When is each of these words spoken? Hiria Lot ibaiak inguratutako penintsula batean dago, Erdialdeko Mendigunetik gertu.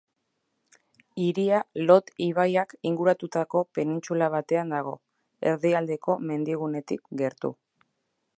Hiria 1.23 1.59
Lot 1.89 2.09
ibaiak 2.27 2.73
inguratutako 2.93 3.63
penintsula 3.79 4.31
batean 4.37 4.75
dago, 4.77 4.97
Erdialdeko 5.53 6.19
Mendigunetik 6.31 7.09
gertu. 7.23 7.55